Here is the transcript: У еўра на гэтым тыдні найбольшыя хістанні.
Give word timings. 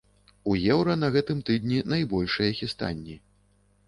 У 0.51 0.55
еўра 0.75 0.95
на 1.01 1.09
гэтым 1.15 1.43
тыдні 1.49 1.77
найбольшыя 1.93 2.49
хістанні. 2.61 3.19